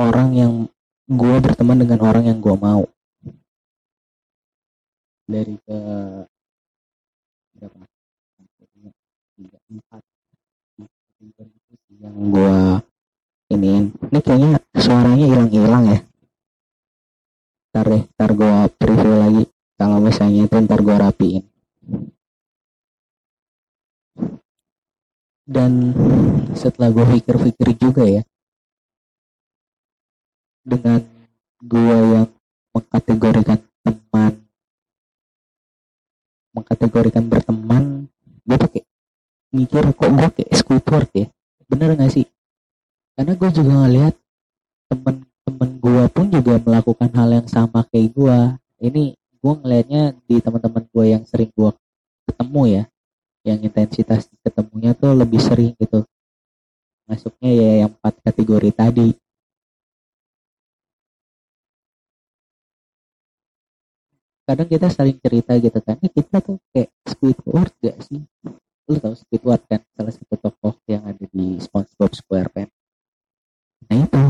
orang 0.00 0.32
yang 0.32 0.52
gue 1.12 1.36
berteman 1.44 1.76
dengan 1.84 2.00
orang 2.00 2.24
yang 2.24 2.38
gue 2.40 2.56
mau. 2.56 2.84
Dari 5.28 5.56
ke 5.60 5.78
berapa? 7.58 7.78
Tiga 9.36 9.58
empat. 9.68 10.02
Yang 12.02 12.16
gue 12.34 12.58
ini 13.52 13.92
ini 13.92 14.18
kayaknya 14.24 14.58
suaranya 14.74 15.26
hilang-hilang 15.28 15.84
ya. 15.92 15.98
Ntar 17.72 17.86
deh 17.88 18.02
ntar 18.16 18.30
gue 18.32 18.54
preview 18.80 19.14
lagi. 19.16 19.44
Kalau 19.76 19.98
misalnya 19.98 20.46
itu 20.46 20.56
ntar 20.62 20.80
gue 20.80 20.96
rapiin. 20.96 21.44
Dan 25.42 25.92
setelah 26.56 26.88
gue 26.94 27.04
pikir-pikir 27.18 27.76
juga 27.76 28.06
ya 28.08 28.22
dengan 30.62 31.02
gue 31.62 31.98
yang 32.18 32.28
mengkategorikan 32.72 33.58
teman 33.82 34.32
mengkategorikan 36.52 37.24
berteman 37.26 38.06
gue 38.46 38.58
kayak 38.58 38.86
mikir 39.52 39.84
kok 39.92 40.10
gue 40.10 40.28
kayak 40.40 40.52
Squidward 40.56 41.10
ya? 41.12 41.26
Bener 41.68 41.96
gak 41.96 42.12
sih? 42.12 42.26
Karena 43.16 43.32
gue 43.36 43.50
juga 43.52 43.72
ngeliat 43.84 44.14
temen-temen 44.88 45.70
gue 45.80 46.04
pun 46.12 46.26
juga 46.28 46.54
melakukan 46.60 47.10
hal 47.12 47.28
yang 47.32 47.48
sama 47.48 47.84
kayak 47.88 48.12
gue 48.12 48.38
ini 48.82 49.14
gue 49.16 49.52
ngelihatnya 49.58 50.16
di 50.28 50.38
teman-teman 50.40 50.84
gue 50.88 51.04
yang 51.08 51.22
sering 51.26 51.50
gue 51.52 51.70
ketemu 52.28 52.62
ya 52.68 52.84
yang 53.42 53.58
intensitas 53.58 54.30
ketemunya 54.42 54.94
tuh 54.94 55.18
lebih 55.18 55.42
sering 55.42 55.74
gitu. 55.76 56.06
Masuknya 57.10 57.50
ya 57.50 57.70
yang 57.84 57.90
empat 57.90 58.22
kategori 58.22 58.70
tadi 58.70 59.08
kadang 64.42 64.68
kita 64.68 64.86
saling 64.90 65.18
cerita 65.22 65.54
gitu 65.58 65.78
kan. 65.78 65.96
Ini 66.02 66.10
kita 66.10 66.42
tuh 66.42 66.58
kayak 66.74 66.90
Squidward 67.06 67.72
gak 67.78 67.98
sih? 68.02 68.20
Lu 68.90 68.98
tau 68.98 69.14
Squidward 69.14 69.62
kan? 69.70 69.80
Salah 69.94 70.12
satu 70.12 70.34
tokoh 70.34 70.74
yang 70.90 71.06
ada 71.06 71.24
di 71.30 71.58
SpongeBob 71.62 72.12
SquarePants 72.12 72.74
nah 73.90 73.98
itu. 73.98 74.24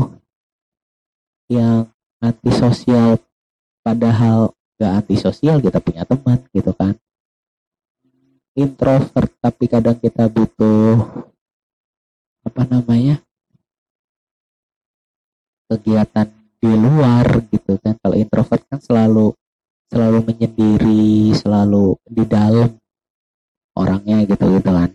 Yang 1.51 1.93
antisosial 2.17 3.21
padahal 3.85 4.55
gak 4.81 5.05
antisosial 5.05 5.61
kita 5.61 5.77
punya 5.81 6.03
teman 6.05 6.39
gitu 6.53 6.71
kan. 6.73 6.95
Introvert 8.53 9.33
tapi 9.41 9.65
kadang 9.65 9.97
kita 9.97 10.29
butuh 10.29 11.25
apa 12.43 12.61
namanya 12.69 13.17
kegiatan 15.73 16.29
di 16.61 16.69
luar 16.69 17.25
gitu 17.49 17.81
kan. 17.81 17.97
Kalau 17.97 18.13
introvert 18.13 18.61
kan 18.69 18.77
selalu 18.77 19.33
selalu 19.93 20.19
menyendiri 20.25 21.37
selalu 21.37 21.93
di 22.09 22.25
dalam 22.25 22.73
orangnya 23.77 24.25
gitu 24.25 24.57
gitu 24.57 24.71
kan. 24.73 24.89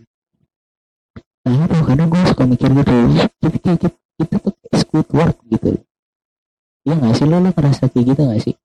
Nah 1.47 1.55
itu 1.55 1.75
kadang 1.87 2.07
gue 2.11 2.19
suka 2.27 2.43
mikir 2.43 2.69
gitu 2.83 2.95
kita 3.39 3.69
kita, 3.79 3.87
kita 4.19 4.35
tuh 4.43 4.53
Squidward 4.75 5.39
gitu. 5.47 5.79
Ya 6.83 6.99
nggak 6.99 7.15
sih? 7.15 7.23
Lo 7.23 7.39
lo 7.39 7.55
ngerasa 7.55 7.87
kayak 7.87 8.05
gitu 8.11 8.21
nggak 8.27 8.41
sih? 8.43 8.55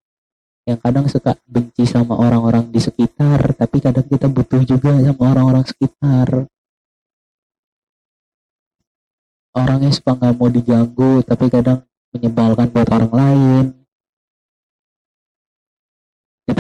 Yang 0.67 0.79
kadang 0.83 1.07
suka 1.07 1.39
benci 1.47 1.87
sama 1.87 2.19
orang-orang 2.19 2.67
di 2.75 2.83
sekitar 2.83 3.55
tapi 3.55 3.79
kadang 3.79 4.07
kita 4.11 4.27
butuh 4.27 4.63
juga 4.67 4.91
sama 4.99 5.23
orang-orang 5.31 5.65
sekitar. 5.71 6.51
Orangnya 9.55 9.95
suka 9.95 10.19
nggak 10.19 10.35
mau 10.35 10.51
diganggu 10.51 11.23
tapi 11.23 11.47
kadang 11.47 11.87
menyebalkan 12.11 12.67
buat 12.75 12.89
orang 12.91 13.13
lain 13.15 13.84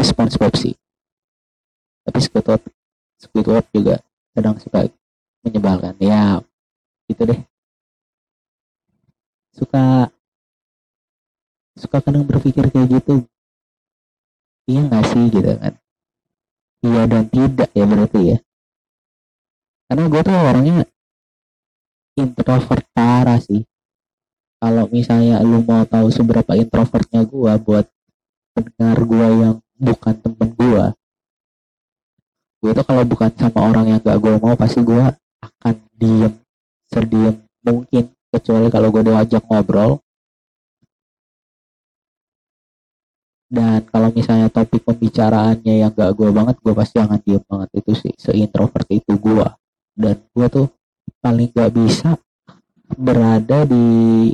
SpongeBob 0.04 0.52
sih. 0.54 0.74
Tapi 2.04 2.18
Squidward 2.20 2.62
Squidward 3.16 3.66
juga 3.72 3.96
kadang 4.36 4.60
suka 4.60 4.86
menyebalkan. 5.40 5.96
Ya 5.98 6.44
gitu 7.08 7.22
deh. 7.24 7.40
Suka 9.56 10.12
suka 11.74 11.98
kadang 12.04 12.28
berpikir 12.28 12.68
kayak 12.68 13.00
gitu. 13.00 13.24
Iya 14.68 14.80
nggak 14.88 15.04
sih 15.08 15.24
gitu 15.32 15.52
kan. 15.56 15.74
Iya 16.84 17.02
dan 17.08 17.24
tidak 17.32 17.70
ya 17.72 17.84
berarti 17.88 18.20
ya. 18.20 18.38
Karena 19.88 20.04
gue 20.08 20.20
tuh 20.24 20.36
orangnya 20.36 20.76
introvert 22.16 22.84
parah 22.92 23.40
sih. 23.40 23.64
Kalau 24.60 24.88
misalnya 24.88 25.44
lu 25.44 25.60
mau 25.60 25.84
tahu 25.84 26.08
seberapa 26.08 26.56
introvertnya 26.56 27.28
gue 27.28 27.52
buat 27.60 27.86
pendengar 28.56 28.98
gue 29.04 29.28
yang 29.44 29.56
bukan 29.84 30.14
temen 30.16 30.48
gue 30.56 30.84
gue 32.64 32.72
tuh 32.72 32.86
kalau 32.88 33.04
bukan 33.04 33.28
sama 33.36 33.60
orang 33.60 33.92
yang 33.92 34.00
gak 34.00 34.16
gue 34.24 34.40
mau 34.40 34.56
pasti 34.56 34.80
gue 34.80 35.04
akan 35.44 35.74
diem 36.00 36.32
serdiam 36.88 37.36
mungkin. 37.60 38.08
Kecuali 38.32 38.72
kalau 38.72 38.88
gue 38.88 39.04
diajak 39.04 39.44
ngobrol. 39.46 40.00
Dan 43.52 43.84
kalau 43.86 44.08
misalnya 44.10 44.48
topik 44.48 44.80
pembicaraannya 44.80 45.84
yang 45.84 45.92
gak 45.92 46.16
gue 46.16 46.28
banget 46.32 46.56
gue 46.64 46.72
pasti 46.72 46.96
akan 47.04 47.20
diem 47.20 47.44
banget. 47.44 47.68
Itu 47.84 47.92
sih 47.92 48.16
seintrovert 48.16 48.88
itu 48.88 49.12
gue 49.12 49.46
dan 49.94 50.16
gue 50.32 50.46
tuh 50.48 50.66
paling 51.20 51.52
gak 51.52 51.68
bisa 51.68 52.16
berada 52.96 53.68
di 53.68 54.32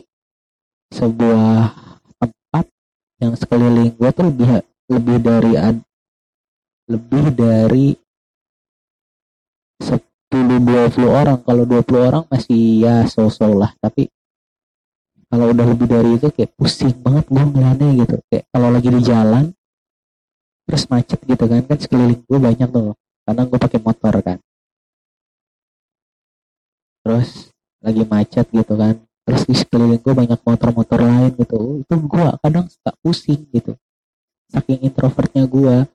sebuah 0.94 1.74
tempat 2.14 2.64
yang 3.18 3.34
sekeliling 3.34 3.90
gue 3.98 4.10
tuh 4.14 4.24
lebih 4.30 4.48
lebih 4.90 5.18
dari 5.22 5.54
lebih 6.90 7.24
dari 7.30 7.86
10 9.78 10.66
20 10.66 11.06
orang. 11.06 11.38
Kalau 11.46 11.62
20 11.62 12.08
orang 12.10 12.24
masih 12.26 12.82
ya 12.82 13.06
so-so 13.06 13.46
lah. 13.54 13.70
Tapi 13.78 14.10
kalau 15.30 15.54
udah 15.54 15.66
lebih 15.70 15.86
dari 15.86 16.18
itu 16.18 16.26
kayak 16.34 16.50
pusing 16.58 16.90
banget 16.98 17.30
gue 17.30 17.38
ngeliatnya 17.38 17.88
gitu. 18.02 18.16
Kayak 18.26 18.44
kalau 18.50 18.68
lagi 18.74 18.88
di 18.90 19.00
jalan 19.06 19.44
terus 20.66 20.84
macet 20.90 21.22
gitu 21.22 21.44
kan. 21.46 21.62
Kan 21.62 21.78
sekeliling 21.78 22.20
gue 22.26 22.38
banyak 22.42 22.68
tuh. 22.74 22.98
Karena 23.22 23.42
gue 23.46 23.58
pakai 23.62 23.78
motor 23.78 24.14
kan. 24.26 24.38
Terus 27.06 27.54
lagi 27.78 28.02
macet 28.10 28.46
gitu 28.50 28.74
kan. 28.74 28.98
Terus 29.22 29.42
di 29.46 29.54
sekeliling 29.54 30.02
gue 30.02 30.14
banyak 30.18 30.38
motor-motor 30.42 30.98
lain 30.98 31.30
gitu. 31.38 31.86
Itu 31.86 31.94
gue 31.94 32.24
kadang 32.42 32.66
suka 32.66 32.90
pusing 32.98 33.46
gitu 33.54 33.78
saking 34.50 34.82
introvertnya 34.82 35.46
gue 35.46 35.86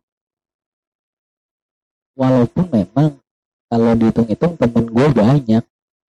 walaupun 2.16 2.66
memang 2.72 3.20
kalau 3.68 3.92
dihitung-hitung 3.94 4.56
temen 4.56 4.86
gue 4.88 5.08
banyak. 5.12 5.64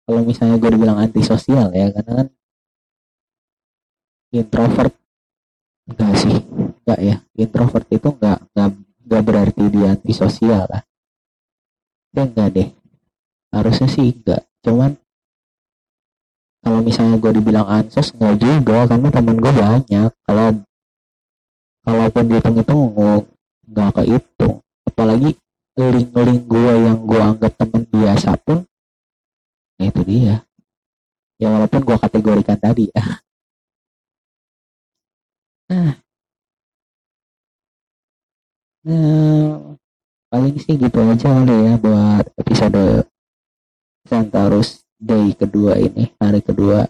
Kalau 0.10 0.22
misalnya 0.26 0.58
gue 0.58 0.72
dibilang 0.74 0.98
antisosial 0.98 1.70
ya 1.70 1.94
karena 1.94 2.12
kan 2.24 2.28
introvert 4.34 4.94
enggak 5.86 6.14
sih 6.18 6.38
enggak 6.82 7.00
ya. 7.04 7.16
Introvert 7.38 7.88
itu 7.94 8.10
enggak 8.10 8.40
enggak 8.50 8.70
enggak 9.06 9.22
berarti 9.22 9.64
dia 9.70 9.88
antisosial 9.94 10.66
lah. 10.66 10.82
Ya 12.16 12.26
enggak 12.26 12.50
deh. 12.58 12.70
Harusnya 13.54 13.86
sih 13.92 14.18
enggak. 14.18 14.42
Cuman 14.66 14.98
kalau 16.60 16.80
misalnya 16.82 17.22
gue 17.22 17.32
dibilang 17.38 17.68
ansos 17.70 18.16
enggak 18.18 18.36
juga 18.42 18.90
karena 18.90 19.10
temen 19.14 19.38
gue 19.38 19.54
banyak. 19.54 20.12
Kalau 20.26 20.48
kalaupun 21.84 22.24
dihitung 22.28 22.58
itu 22.60 22.76
enggak 23.70 23.90
kehitung. 24.02 24.56
Apalagi 24.88 25.36
link-link 25.80 26.44
gue 26.44 26.74
yang 26.76 27.00
gue 27.08 27.22
anggap 27.24 27.56
temen 27.56 27.88
biasa 27.88 28.36
pun 28.44 28.68
ya 29.80 29.88
itu 29.88 30.02
dia. 30.04 30.36
Ya 31.40 31.48
walaupun 31.48 31.88
gue 31.88 31.98
kategorikan 32.00 32.60
tadi 32.60 32.92
ya. 32.92 33.24
Nah. 35.70 35.94
Nah, 38.80 39.76
paling 40.32 40.56
sih 40.56 40.80
gitu 40.80 41.00
aja 41.04 41.36
kali 41.36 41.56
ya 41.68 41.74
buat 41.78 42.26
episode 42.40 43.06
Centaurus 44.08 44.88
Day 44.96 45.36
kedua 45.36 45.76
ini, 45.80 46.16
hari 46.16 46.40
kedua 46.40 46.88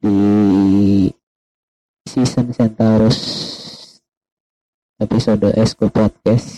di 0.00 0.16
season 2.04 2.52
Centaurus 2.52 3.18
episode 4.96 5.52
Esco 5.56 5.86
Podcast. 5.92 6.48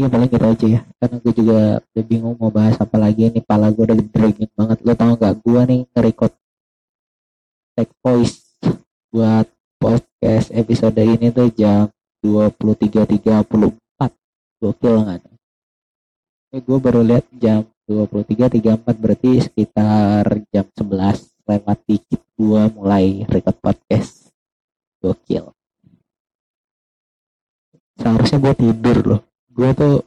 Iya 0.00 0.08
paling 0.08 0.30
gitu 0.32 0.46
aja 0.48 0.66
ya. 0.66 0.80
Karena 0.96 1.16
gue 1.20 1.32
juga 1.36 1.60
udah 1.84 2.04
bingung 2.08 2.36
mau 2.40 2.48
bahas 2.48 2.80
apa 2.80 2.96
lagi. 2.96 3.28
Ini 3.28 3.44
pala 3.44 3.68
gue 3.68 3.84
udah 3.84 3.98
dragging 4.00 4.48
banget. 4.56 4.78
Lo 4.80 4.96
tau 4.96 5.12
gak 5.18 5.34
gue 5.44 5.60
nih 5.68 5.80
nge-record 5.92 6.32
take 7.80 7.96
voice 8.04 8.60
buat 9.08 9.48
podcast 9.80 10.52
episode 10.52 11.00
ini 11.00 11.32
tuh 11.32 11.48
jam 11.56 11.88
23.34 12.20 13.48
gokil 14.60 14.96
gak 15.08 15.24
ini 16.52 16.58
gue 16.60 16.78
baru 16.82 17.00
lihat 17.00 17.24
jam 17.40 17.64
23.34 17.88 18.84
berarti 19.00 19.30
sekitar 19.40 20.44
jam 20.52 20.66
11 20.76 21.48
lewat 21.48 21.78
dikit 21.88 22.20
gue 22.40 22.62
mulai 22.72 23.28
record 23.28 23.60
podcast. 23.60 24.32
Gokil. 25.04 25.52
Seharusnya 28.00 28.40
gue 28.40 28.54
tidur 28.56 28.98
loh. 29.04 29.20
Gue 29.52 29.76
tuh 29.76 30.00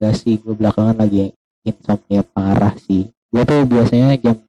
gak 0.00 0.16
sih 0.16 0.40
gue 0.40 0.56
belakangan 0.56 0.96
lagi 0.96 1.36
insomnia 1.60 2.24
parah 2.24 2.72
sih. 2.80 3.04
Gue 3.28 3.42
tuh 3.44 3.68
biasanya 3.68 4.16
jam 4.16 4.40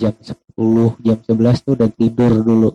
jam 0.00 0.16
10 0.16 0.32
jam 1.04 1.18
11 1.28 1.64
tuh 1.68 1.72
udah 1.76 1.90
tidur 1.92 2.32
dulu. 2.40 2.70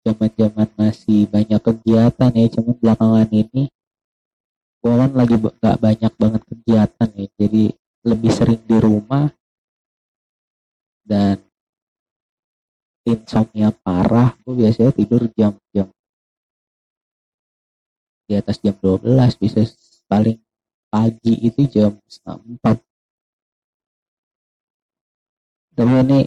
Zaman 0.00 0.32
zaman 0.32 0.68
masih 0.80 1.28
banyak 1.28 1.60
kegiatan 1.60 2.30
ya 2.32 2.46
cuman 2.56 2.74
belakangan 2.80 3.28
ini 3.36 3.68
gue 4.80 4.94
kan 4.94 5.10
lagi 5.12 5.36
gak 5.36 5.76
banyak 5.76 6.12
banget 6.16 6.42
kegiatan 6.48 7.08
ya. 7.20 7.26
Jadi 7.36 7.64
lebih 8.06 8.32
sering 8.32 8.64
di 8.64 8.78
rumah 8.80 9.35
dan 11.06 11.38
insomnia 13.06 13.70
parah 13.70 14.34
gue 14.42 14.66
biasanya 14.66 14.90
tidur 14.90 15.30
jam-jam 15.38 15.86
di 18.26 18.34
atas 18.34 18.58
jam 18.58 18.74
12 18.74 19.06
bisa 19.38 19.62
paling 20.10 20.42
pagi 20.90 21.34
itu 21.46 21.62
jam 21.70 21.94
setengah 22.10 22.42
empat. 22.42 22.76
Tapi 25.76 25.94
ini 26.02 26.20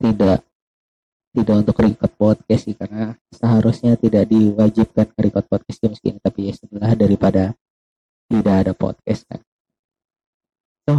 tidak 0.00 0.40
tidak 1.30 1.56
untuk 1.62 1.76
record 1.78 2.12
podcast 2.18 2.62
sih 2.66 2.74
karena 2.74 3.14
seharusnya 3.30 3.94
tidak 3.94 4.26
diwajibkan 4.26 5.14
record 5.14 5.46
podcast 5.46 5.78
jam 5.78 5.92
segini 5.94 6.18
tapi 6.18 6.50
ya 6.50 6.52
setelah 6.58 6.92
daripada 6.98 7.54
tidak 8.26 8.54
ada 8.66 8.72
podcast 8.74 9.22
kan. 9.30 9.40
So 10.88 10.92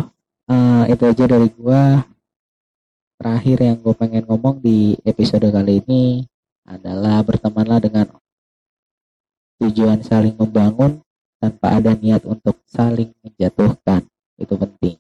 uh, 0.48 0.84
itu 0.88 1.04
aja 1.04 1.26
dari 1.28 1.52
gua 1.52 2.06
terakhir 3.22 3.62
yang 3.62 3.78
gue 3.78 3.94
pengen 3.94 4.26
ngomong 4.26 4.66
di 4.66 4.98
episode 5.06 5.46
kali 5.46 5.86
ini 5.86 6.26
adalah 6.66 7.22
bertemanlah 7.22 7.78
dengan 7.78 8.10
tujuan 9.62 10.02
saling 10.02 10.34
membangun 10.34 11.06
tanpa 11.38 11.78
ada 11.78 11.94
niat 11.94 12.26
untuk 12.26 12.58
saling 12.66 13.14
menjatuhkan. 13.22 14.10
Itu 14.42 14.58
penting. 14.58 14.98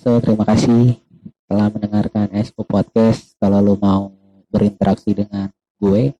So 0.00 0.16
terima 0.24 0.48
kasih 0.48 0.96
telah 1.44 1.68
mendengarkan 1.68 2.32
Esko 2.32 2.64
Podcast. 2.64 3.36
Kalau 3.36 3.60
lo 3.60 3.76
mau 3.76 4.08
berinteraksi 4.48 5.12
dengan 5.12 5.52
gue 5.76 6.16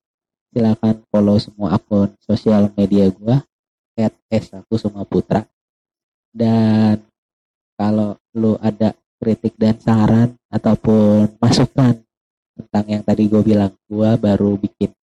silakan 0.53 1.01
follow 1.09 1.41
semua 1.41 1.73
akun 1.73 2.13
sosial 2.21 2.69
media 2.77 3.09
gue 3.09 3.41
at 3.97 4.13
S 4.29 4.53
aku 4.53 4.77
semua 4.77 5.09
putra. 5.09 5.41
Dan 6.29 7.01
kalau 7.81 8.13
lo 8.37 8.61
ada 8.61 8.93
saran 9.83 10.39
ataupun 10.47 11.35
masukan 11.43 11.99
tentang 12.55 12.85
yang 12.87 13.03
tadi 13.03 13.27
gue 13.27 13.41
bilang 13.43 13.75
gue 13.91 14.09
baru 14.15 14.55
bikin 14.55 14.95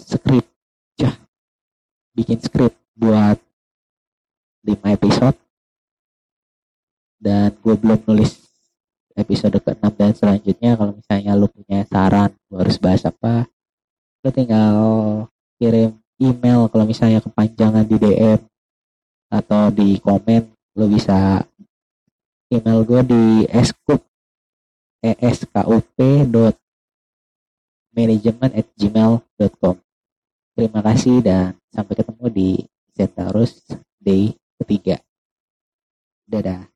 skrip 0.00 0.48
bikin 2.20 2.36
skrip 2.42 2.76
buat 3.00 3.40
5 4.68 4.76
episode. 4.92 5.36
Dan 7.20 7.52
gue 7.60 7.74
belum 7.76 8.00
nulis 8.08 8.32
episode 9.16 9.56
ke-6 9.60 9.84
dan 9.96 10.12
selanjutnya. 10.12 10.76
Kalau 10.76 10.92
misalnya 10.92 11.32
lu 11.36 11.48
punya 11.48 11.84
saran 11.88 12.32
gue 12.48 12.58
harus 12.60 12.76
bahas 12.76 13.04
apa 13.08 13.48
lu 14.20 14.28
tinggal 14.36 14.76
kirim 15.56 15.96
email 16.20 16.68
kalau 16.68 16.84
misalnya 16.84 17.24
kepanjangan 17.24 17.88
di 17.88 17.96
DM 17.96 18.36
atau 19.32 19.72
di 19.72 19.96
komen 19.96 20.44
lu 20.76 20.92
bisa 20.92 21.40
email 22.50 22.82
gue 22.82 23.00
di 23.06 23.24
eskup 23.50 24.02
eskup 25.00 25.66
dot 26.28 26.54
manajemen 27.94 28.50
at 28.54 28.66
gmail.com 28.76 29.76
terima 30.54 30.80
kasih 30.84 31.22
dan 31.24 31.56
sampai 31.70 31.94
ketemu 31.96 32.26
di 32.30 32.50
Centaurus 32.94 33.64
Day 33.96 34.34
ketiga. 34.60 35.00
Dadah 36.28 36.69